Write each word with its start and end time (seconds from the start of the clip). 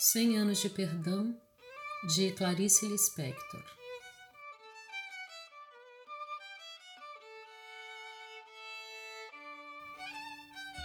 Cem 0.00 0.38
anos 0.38 0.60
de 0.60 0.70
perdão 0.70 1.36
de 2.14 2.30
Clarice 2.30 2.86
Lispector. 2.86 3.64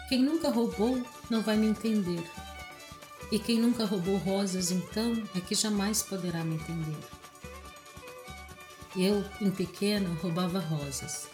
Quem 0.10 0.24
nunca 0.24 0.50
roubou 0.50 1.06
não 1.30 1.44
vai 1.44 1.56
me 1.58 1.68
entender. 1.68 2.28
E 3.32 3.38
quem 3.38 3.60
nunca 3.60 3.86
roubou 3.86 4.18
rosas, 4.18 4.72
então, 4.72 5.14
é 5.36 5.40
que 5.40 5.54
jamais 5.54 6.02
poderá 6.02 6.44
me 6.44 6.56
entender. 6.56 6.98
Eu, 8.96 9.24
em 9.40 9.52
pequena, 9.52 10.10
roubava 10.24 10.58
rosas. 10.58 11.28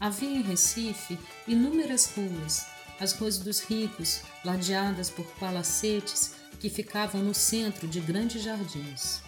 Havia 0.00 0.38
em 0.38 0.40
Recife 0.40 1.18
inúmeras 1.46 2.06
ruas 2.16 2.79
as 3.00 3.12
ruas 3.12 3.38
dos 3.38 3.60
ricos, 3.60 4.20
ladeadas 4.44 5.08
por 5.08 5.24
palacetes 5.38 6.34
que 6.60 6.68
ficavam 6.68 7.22
no 7.22 7.34
centro 7.34 7.88
de 7.88 7.98
grandes 7.98 8.42
jardins. 8.42 9.22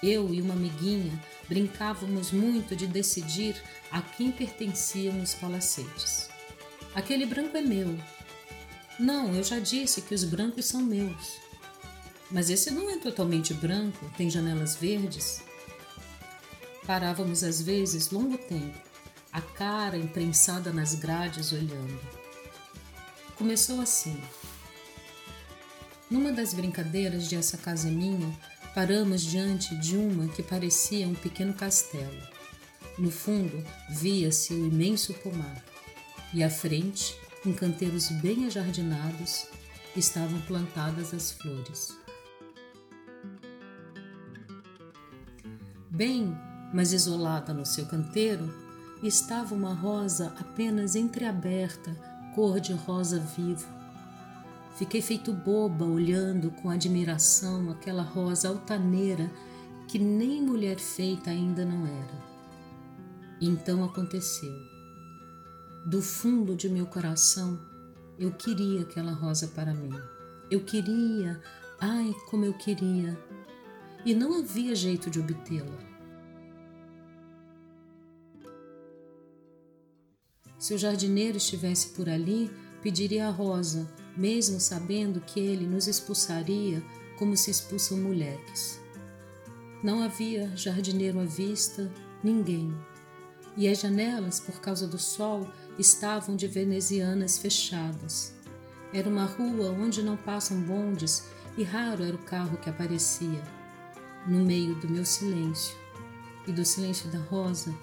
Eu 0.00 0.32
e 0.32 0.40
uma 0.40 0.54
amiguinha 0.54 1.12
brincávamos 1.48 2.30
muito 2.30 2.76
de 2.76 2.86
decidir 2.86 3.60
a 3.90 4.00
quem 4.00 4.30
pertenciam 4.30 5.20
os 5.20 5.34
palacetes. 5.34 6.30
Aquele 6.94 7.26
branco 7.26 7.56
é 7.56 7.60
meu. 7.60 7.98
Não, 8.98 9.34
eu 9.34 9.42
já 9.42 9.58
disse 9.58 10.02
que 10.02 10.14
os 10.14 10.22
brancos 10.22 10.66
são 10.66 10.80
meus. 10.80 11.38
Mas 12.30 12.50
esse 12.50 12.70
não 12.70 12.90
é 12.90 12.98
totalmente 12.98 13.52
branco, 13.54 14.10
tem 14.16 14.30
janelas 14.30 14.76
verdes. 14.76 15.42
Parávamos 16.86 17.42
às 17.42 17.60
vezes 17.60 18.10
longo 18.10 18.38
tempo, 18.38 18.78
a 19.32 19.40
cara 19.40 19.96
imprensada 19.96 20.72
nas 20.72 20.94
grades 20.94 21.52
olhando. 21.52 22.17
Começou 23.38 23.80
assim. 23.80 24.20
Numa 26.10 26.32
das 26.32 26.52
brincadeiras 26.52 27.28
de 27.28 27.36
Essa 27.36 27.56
Casa 27.56 27.88
Minha, 27.88 28.36
paramos 28.74 29.22
diante 29.22 29.76
de 29.76 29.96
uma 29.96 30.26
que 30.26 30.42
parecia 30.42 31.06
um 31.06 31.14
pequeno 31.14 31.54
castelo. 31.54 32.20
No 32.98 33.12
fundo, 33.12 33.64
via-se 33.90 34.52
o 34.52 34.66
imenso 34.66 35.14
pomar, 35.14 35.64
e 36.34 36.42
à 36.42 36.50
frente, 36.50 37.16
em 37.46 37.52
canteiros 37.52 38.08
bem 38.08 38.44
ajardinados, 38.46 39.46
estavam 39.94 40.40
plantadas 40.40 41.14
as 41.14 41.30
flores. 41.30 41.96
Bem, 45.88 46.36
mas 46.74 46.92
isolada 46.92 47.54
no 47.54 47.64
seu 47.64 47.86
canteiro, 47.86 48.52
estava 49.00 49.54
uma 49.54 49.74
rosa 49.74 50.34
apenas 50.40 50.96
entreaberta 50.96 52.17
cor 52.38 52.60
de 52.60 52.72
rosa 52.72 53.18
vivo. 53.18 53.66
Fiquei 54.76 55.02
feito 55.02 55.32
boba 55.32 55.84
olhando 55.84 56.52
com 56.52 56.70
admiração 56.70 57.68
aquela 57.68 58.04
rosa 58.04 58.48
altaneira 58.48 59.28
que 59.88 59.98
nem 59.98 60.40
mulher 60.40 60.78
feita 60.78 61.30
ainda 61.30 61.64
não 61.64 61.84
era. 61.84 62.22
Então 63.40 63.82
aconteceu. 63.82 64.54
Do 65.84 66.00
fundo 66.00 66.54
de 66.54 66.68
meu 66.68 66.86
coração, 66.86 67.58
eu 68.16 68.30
queria 68.30 68.82
aquela 68.82 69.10
rosa 69.10 69.48
para 69.48 69.74
mim. 69.74 69.98
Eu 70.48 70.60
queria, 70.60 71.42
ai, 71.80 72.14
como 72.30 72.44
eu 72.44 72.54
queria. 72.54 73.18
E 74.04 74.14
não 74.14 74.38
havia 74.38 74.76
jeito 74.76 75.10
de 75.10 75.18
obtê-la. 75.18 75.87
Se 80.58 80.74
o 80.74 80.78
jardineiro 80.78 81.36
estivesse 81.36 81.90
por 81.90 82.08
ali, 82.08 82.50
pediria 82.82 83.28
a 83.28 83.30
rosa, 83.30 83.88
mesmo 84.16 84.58
sabendo 84.58 85.20
que 85.20 85.38
ele 85.38 85.66
nos 85.66 85.86
expulsaria 85.86 86.82
como 87.16 87.36
se 87.36 87.50
expulsam 87.50 87.98
moleques. 87.98 88.80
Não 89.82 90.02
havia 90.02 90.50
jardineiro 90.56 91.20
à 91.20 91.24
vista, 91.24 91.90
ninguém. 92.22 92.76
E 93.56 93.68
as 93.68 93.80
janelas, 93.80 94.40
por 94.40 94.60
causa 94.60 94.86
do 94.86 94.98
sol, 94.98 95.48
estavam 95.78 96.34
de 96.34 96.48
venezianas 96.48 97.38
fechadas. 97.38 98.32
Era 98.92 99.08
uma 99.08 99.24
rua 99.24 99.70
onde 99.70 100.02
não 100.02 100.16
passam 100.16 100.60
bondes 100.60 101.24
e 101.56 101.62
raro 101.62 102.02
era 102.02 102.16
o 102.16 102.24
carro 102.24 102.56
que 102.56 102.70
aparecia. 102.70 103.42
No 104.26 104.44
meio 104.44 104.74
do 104.76 104.88
meu 104.88 105.04
silêncio 105.04 105.76
e 106.46 106.52
do 106.52 106.64
silêncio 106.64 107.10
da 107.10 107.18
rosa, 107.18 107.74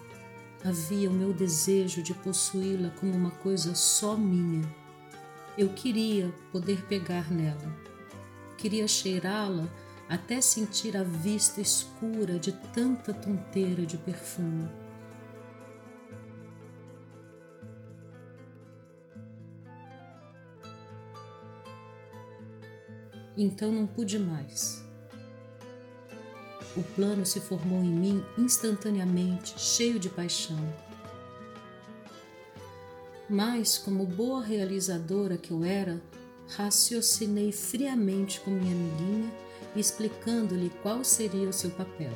havia 0.66 1.12
o 1.12 1.14
meu 1.14 1.32
desejo 1.32 2.02
de 2.02 2.12
possuí-la 2.12 2.90
como 3.00 3.14
uma 3.14 3.30
coisa 3.30 3.76
só 3.76 4.18
minha. 4.18 4.68
Eu 5.56 5.70
queria 5.70 6.34
poder 6.52 6.84
pegar 6.88 7.32
nela, 7.32 7.72
queria 8.58 8.88
cheirá-la 8.88 9.70
até 10.10 10.42
sentir 10.42 10.98
a 10.98 11.04
vista 11.04 11.62
escura 11.62 12.40
de 12.40 12.52
tanta 12.74 13.14
tonteira 13.14 13.86
de 13.86 13.98
perfume. 13.98 14.68
Então 23.38 23.72
não 23.72 23.86
pude 23.86 24.18
mais. 24.18 24.85
O 26.76 26.84
plano 26.84 27.26
se 27.26 27.40
formou 27.40 27.82
em 27.82 27.90
mim 27.90 28.26
instantaneamente, 28.38 29.58
cheio 29.58 29.98
de 29.98 30.10
paixão. 30.10 30.60
Mas, 33.30 33.78
como 33.78 34.06
boa 34.06 34.44
realizadora 34.44 35.38
que 35.38 35.52
eu 35.52 35.64
era, 35.64 36.02
raciocinei 36.50 37.52
friamente 37.52 38.40
com 38.42 38.52
minha 38.52 38.76
amiguinha, 38.76 39.32
explicando-lhe 39.76 40.70
qual 40.82 41.04
seria 41.04 41.50
o 41.50 41.54
seu 41.54 41.72
papel. 41.72 42.14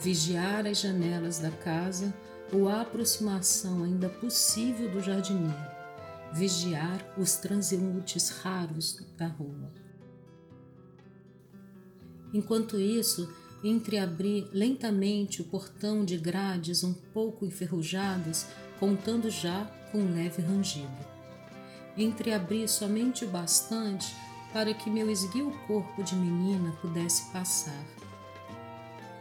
Vigiar 0.00 0.66
as 0.66 0.78
janelas 0.80 1.38
da 1.38 1.50
casa 1.50 2.14
ou 2.52 2.68
a 2.68 2.82
aproximação 2.82 3.82
ainda 3.82 4.08
possível 4.08 4.90
do 4.90 5.00
jardineiro, 5.00 5.54
vigiar 6.32 6.98
os 7.18 7.34
transeuntes 7.34 8.30
raros 8.30 9.00
da 9.16 9.26
rua. 9.26 9.83
Enquanto 12.34 12.80
isso, 12.80 13.32
entreabri 13.62 14.48
lentamente 14.52 15.40
o 15.40 15.44
portão 15.44 16.04
de 16.04 16.18
grades 16.18 16.82
um 16.82 16.92
pouco 16.92 17.46
enferrujadas, 17.46 18.48
contando 18.80 19.30
já 19.30 19.64
com 19.92 19.98
um 19.98 20.14
leve 20.14 20.42
rangido. 20.42 21.14
Entreabri 21.96 22.68
somente 22.68 23.24
o 23.24 23.28
bastante 23.28 24.12
para 24.52 24.74
que 24.74 24.90
meu 24.90 25.08
esguio 25.08 25.52
corpo 25.68 26.02
de 26.02 26.16
menina 26.16 26.72
pudesse 26.82 27.30
passar. 27.30 27.84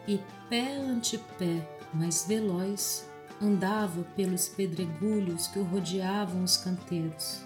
E 0.08 0.20
pé 0.50 0.76
ante 0.78 1.20
pé, 1.38 1.70
mais 1.94 2.26
veloz, 2.28 3.08
andava 3.40 4.04
pelos 4.16 4.48
pedregulhos 4.48 5.48
que 5.48 5.60
o 5.60 5.64
rodeavam 5.64 6.44
os 6.44 6.58
canteiros. 6.58 7.42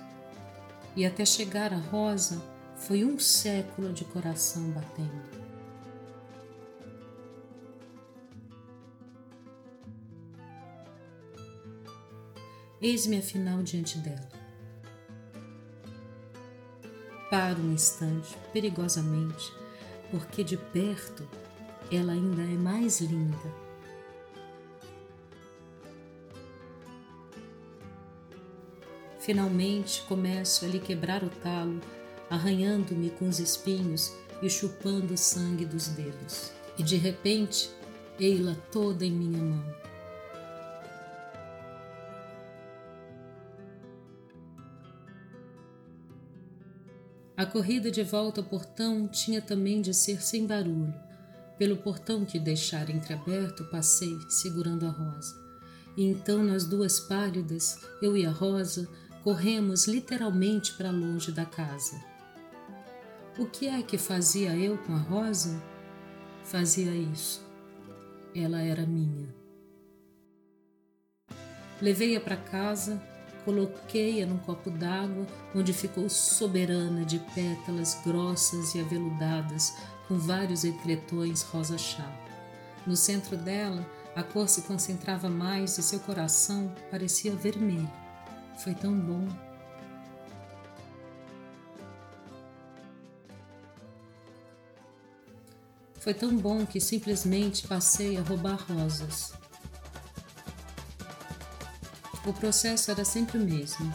E 0.96 1.06
até 1.06 1.26
chegar 1.26 1.74
à 1.74 1.78
rosa 1.78 2.42
foi 2.78 3.04
um 3.04 3.20
século 3.20 3.92
de 3.92 4.06
coração 4.06 4.70
batendo. 4.72 5.37
Eis-me 12.80 13.18
afinal 13.18 13.64
diante 13.64 13.98
dela. 13.98 14.30
Paro 17.30 17.60
um 17.60 17.74
instante, 17.74 18.38
perigosamente, 18.54 19.52
porque 20.12 20.44
de 20.44 20.58
perto 20.58 21.28
ela 21.92 22.14
ainda 22.14 22.44
é 22.44 22.56
mais 22.56 23.02
linda. 23.02 23.68
Finalmente 29.20 30.04
começo 30.04 30.64
a 30.64 30.68
lhe 30.68 30.80
quebrar 30.80 31.24
o 31.24 31.30
talo, 31.30 31.82
arranhando-me 32.30 33.10
com 33.10 33.28
os 33.28 33.40
espinhos 33.40 34.14
e 34.42 34.50
chupando 34.50 35.16
o 35.16 35.18
sangue 35.18 35.66
dos 35.66 35.88
dedos. 35.88 36.52
E 36.78 36.84
de 36.84 36.96
repente, 36.96 37.72
ei-la 38.20 38.56
toda 38.72 39.04
em 39.04 39.12
minha 39.12 39.42
mão 39.42 39.87
A 47.38 47.46
corrida 47.46 47.92
de 47.92 48.02
volta 48.02 48.42
ao 48.42 48.48
portão 48.48 49.08
tinha 49.08 49.40
também 49.40 49.80
de 49.80 49.94
ser 49.94 50.24
sem 50.24 50.48
barulho. 50.48 50.92
Pelo 51.56 51.78
portão 51.78 52.26
que 52.26 52.40
deixara 52.40 52.92
entreaberto, 52.92 53.64
passei, 53.66 54.18
segurando 54.28 54.88
a 54.88 54.90
rosa. 54.90 55.36
E 55.96 56.04
então, 56.04 56.44
nas 56.44 56.66
duas 56.66 57.00
pálidas, 57.00 57.80
eu 58.02 58.18
e 58.18 58.26
a 58.26 58.32
rosa, 58.32 58.90
corremos 59.24 59.86
literalmente 59.86 60.74
para 60.74 60.90
longe 60.90 61.32
da 61.32 61.46
casa. 61.46 62.04
O 63.38 63.46
que 63.46 63.68
é 63.68 63.84
que 63.84 64.00
fazia 64.00 64.56
eu 64.56 64.76
com 64.80 64.94
a 64.94 65.00
rosa? 65.00 65.62
Fazia 66.44 66.92
isso. 66.92 67.46
Ela 68.34 68.62
era 68.62 68.84
minha. 68.84 69.28
Levei-a 71.80 72.20
para 72.20 72.36
casa, 72.36 73.00
coloquei-a 73.48 74.26
num 74.26 74.40
copo 74.40 74.70
d'água, 74.70 75.26
onde 75.56 75.72
ficou 75.72 76.10
soberana 76.10 77.06
de 77.06 77.18
pétalas 77.34 77.98
grossas 78.04 78.76
e 78.76 78.82
aveludadas, 78.82 79.74
com 80.06 80.18
vários 80.18 80.66
entretões 80.66 81.44
rosa-chá. 81.44 82.06
No 82.86 82.98
centro 82.98 83.38
dela, 83.38 83.90
a 84.14 84.22
cor 84.22 84.50
se 84.50 84.64
concentrava 84.64 85.30
mais 85.30 85.78
e 85.78 85.82
seu 85.82 86.02
coração 86.02 86.74
parecia 86.92 87.34
vermelho. 87.34 87.90
Foi 88.58 88.74
tão 88.76 88.94
bom. 89.00 89.26
Foi 95.96 96.14
tão 96.14 96.36
bom 96.36 96.66
que 96.66 96.82
simplesmente 96.82 97.66
passei 97.66 98.18
a 98.18 98.22
roubar 98.22 98.60
rosas. 98.70 99.37
O 102.28 102.34
processo 102.34 102.92
era 102.92 103.06
sempre 103.06 103.38
o 103.38 103.42
mesmo. 103.42 103.94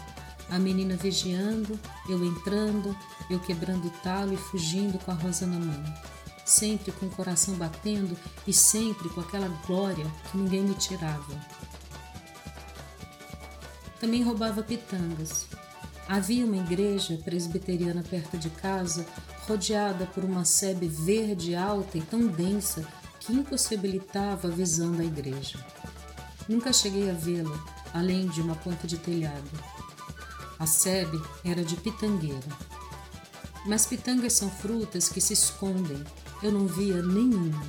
A 0.48 0.58
menina 0.58 0.96
vigiando, 0.96 1.78
eu 2.08 2.24
entrando, 2.24 2.96
eu 3.28 3.38
quebrando 3.38 3.88
o 3.88 3.90
talo 4.02 4.32
e 4.32 4.38
fugindo 4.38 4.98
com 4.98 5.10
a 5.10 5.14
rosa 5.14 5.46
na 5.46 5.58
mão. 5.58 5.84
Sempre 6.42 6.92
com 6.92 7.04
o 7.04 7.10
coração 7.10 7.54
batendo 7.56 8.16
e 8.46 8.52
sempre 8.52 9.10
com 9.10 9.20
aquela 9.20 9.48
glória 9.66 10.06
que 10.30 10.38
ninguém 10.38 10.62
me 10.62 10.74
tirava. 10.74 11.38
Também 14.00 14.22
roubava 14.22 14.62
pitangas. 14.62 15.46
Havia 16.08 16.46
uma 16.46 16.56
igreja 16.56 17.18
presbiteriana 17.22 18.02
perto 18.02 18.38
de 18.38 18.48
casa, 18.48 19.04
rodeada 19.46 20.06
por 20.06 20.24
uma 20.24 20.46
sebe 20.46 20.88
verde 20.88 21.54
alta 21.54 21.98
e 21.98 22.00
tão 22.00 22.26
densa 22.28 22.82
que 23.20 23.34
impossibilitava 23.34 24.48
a 24.48 24.50
visão 24.50 24.90
da 24.92 25.04
igreja. 25.04 25.58
Nunca 26.48 26.72
cheguei 26.72 27.08
a 27.08 27.14
vê-la, 27.14 27.81
além 27.92 28.28
de 28.28 28.40
uma 28.40 28.54
ponta 28.56 28.86
de 28.86 28.96
telhado. 28.98 29.50
A 30.58 30.66
sebe 30.66 31.20
era 31.44 31.64
de 31.64 31.76
pitangueira. 31.76 32.40
Mas 33.66 33.86
pitangas 33.86 34.32
são 34.34 34.50
frutas 34.50 35.08
que 35.08 35.20
se 35.20 35.32
escondem. 35.32 36.02
Eu 36.42 36.52
não 36.52 36.66
via 36.66 37.02
nenhuma. 37.02 37.62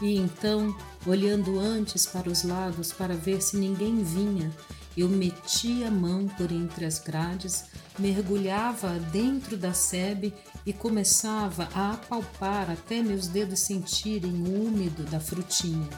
E 0.00 0.16
então, 0.16 0.74
olhando 1.06 1.58
antes 1.58 2.06
para 2.06 2.30
os 2.30 2.42
lados 2.42 2.92
para 2.92 3.14
ver 3.14 3.42
se 3.42 3.56
ninguém 3.56 4.02
vinha, 4.02 4.50
eu 4.96 5.08
metia 5.08 5.88
a 5.88 5.90
mão 5.90 6.26
por 6.26 6.50
entre 6.50 6.84
as 6.84 6.98
grades, 6.98 7.66
mergulhava 7.98 8.98
dentro 9.12 9.56
da 9.56 9.72
sebe 9.72 10.34
e 10.64 10.72
começava 10.72 11.68
a 11.74 11.92
apalpar 11.92 12.70
até 12.70 13.02
meus 13.02 13.28
dedos 13.28 13.60
sentirem 13.60 14.32
o 14.32 14.66
úmido 14.66 15.04
da 15.04 15.20
frutinha. 15.20 15.88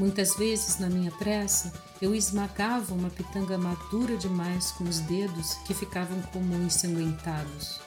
Muitas 0.00 0.34
vezes, 0.34 0.78
na 0.78 0.88
minha 0.88 1.10
pressa, 1.10 1.70
eu 2.00 2.14
esmagava 2.14 2.94
uma 2.94 3.10
pitanga 3.10 3.58
madura 3.58 4.16
demais 4.16 4.70
com 4.70 4.84
os 4.84 4.98
dedos 5.00 5.52
que 5.66 5.74
ficavam 5.74 6.22
como 6.32 6.54
ensanguentados. 6.54 7.78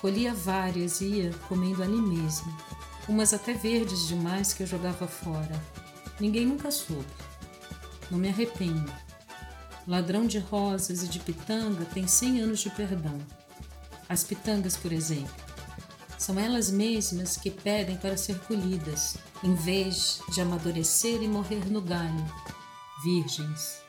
Colhia 0.00 0.32
várias 0.32 1.00
e 1.00 1.06
ia 1.06 1.32
comendo 1.48 1.82
ali 1.82 2.00
mesmo, 2.00 2.56
umas 3.08 3.34
até 3.34 3.54
verdes 3.54 4.06
demais 4.06 4.52
que 4.52 4.62
eu 4.62 4.68
jogava 4.68 5.08
fora. 5.08 5.60
Ninguém 6.20 6.46
nunca 6.46 6.70
soube. 6.70 7.04
Não 8.08 8.20
me 8.20 8.28
arrependo. 8.28 8.92
Ladrão 9.84 10.28
de 10.28 10.38
rosas 10.38 11.02
e 11.02 11.08
de 11.08 11.18
pitanga 11.18 11.84
tem 11.86 12.06
cem 12.06 12.40
anos 12.40 12.60
de 12.60 12.70
perdão. 12.70 13.18
As 14.08 14.22
pitangas, 14.22 14.76
por 14.76 14.92
exemplo, 14.92 15.51
são 16.22 16.38
elas 16.38 16.70
mesmas 16.70 17.36
que 17.36 17.50
pedem 17.50 17.96
para 17.96 18.16
ser 18.16 18.38
colhidas, 18.40 19.16
em 19.42 19.54
vez 19.54 20.20
de 20.32 20.40
amadurecer 20.40 21.20
e 21.20 21.26
morrer 21.26 21.68
no 21.68 21.82
galho, 21.82 22.24
virgens. 23.02 23.81